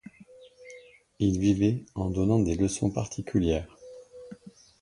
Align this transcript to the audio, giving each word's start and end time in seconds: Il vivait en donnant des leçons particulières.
Il 1.19 1.39
vivait 1.39 1.85
en 1.93 2.09
donnant 2.09 2.39
des 2.39 2.55
leçons 2.55 2.89
particulières. 2.89 3.77